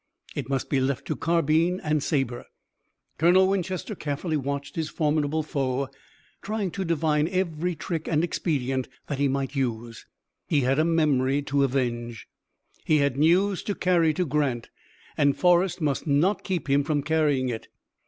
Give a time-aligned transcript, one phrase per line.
[0.33, 2.45] It must be left to carbine and saber.
[3.19, 5.89] Colonel Winchester carefully watched his formidable foe,
[6.41, 10.07] trying to divine every trick and expedient that he might use.
[10.47, 12.27] He had a memory to avenge.
[12.83, 14.71] He had news to carry to Grant,
[15.17, 17.67] and Forrest must not keep him from carrying it.